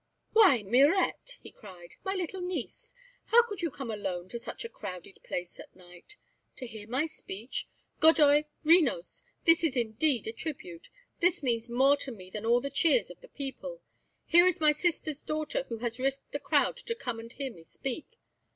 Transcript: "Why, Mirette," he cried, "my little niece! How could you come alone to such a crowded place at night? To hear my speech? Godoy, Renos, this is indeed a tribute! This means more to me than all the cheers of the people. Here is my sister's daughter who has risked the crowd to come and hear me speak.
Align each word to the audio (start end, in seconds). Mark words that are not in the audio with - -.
"Why, 0.33 0.63
Mirette," 0.63 1.37
he 1.43 1.51
cried, 1.51 1.93
"my 2.03 2.15
little 2.15 2.41
niece! 2.41 2.95
How 3.25 3.43
could 3.43 3.61
you 3.61 3.69
come 3.69 3.91
alone 3.91 4.29
to 4.29 4.39
such 4.39 4.65
a 4.65 4.69
crowded 4.69 5.19
place 5.21 5.59
at 5.59 5.75
night? 5.75 6.15
To 6.55 6.65
hear 6.65 6.87
my 6.87 7.05
speech? 7.05 7.67
Godoy, 7.99 8.45
Renos, 8.65 9.21
this 9.45 9.63
is 9.63 9.77
indeed 9.77 10.25
a 10.25 10.31
tribute! 10.33 10.89
This 11.19 11.43
means 11.43 11.69
more 11.69 11.97
to 11.97 12.11
me 12.11 12.31
than 12.31 12.47
all 12.47 12.61
the 12.61 12.71
cheers 12.71 13.11
of 13.11 13.21
the 13.21 13.27
people. 13.29 13.83
Here 14.25 14.47
is 14.47 14.59
my 14.59 14.71
sister's 14.71 15.21
daughter 15.21 15.65
who 15.69 15.77
has 15.85 15.99
risked 15.99 16.31
the 16.31 16.39
crowd 16.39 16.77
to 16.77 16.95
come 16.95 17.19
and 17.19 17.31
hear 17.31 17.53
me 17.53 17.63
speak. 17.63 18.17